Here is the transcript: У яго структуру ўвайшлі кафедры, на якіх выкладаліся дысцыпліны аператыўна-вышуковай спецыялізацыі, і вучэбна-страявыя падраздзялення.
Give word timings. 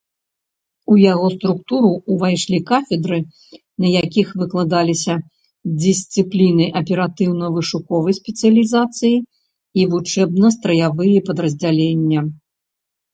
У 0.93 0.95
яго 0.99 1.27
структуру 1.33 1.89
ўвайшлі 2.13 2.59
кафедры, 2.71 3.19
на 3.85 3.91
якіх 4.03 4.27
выкладаліся 4.43 5.13
дысцыпліны 5.85 6.65
аператыўна-вышуковай 6.83 8.19
спецыялізацыі, 8.23 9.15
і 9.79 9.89
вучэбна-страявыя 9.95 11.19
падраздзялення. 11.31 12.19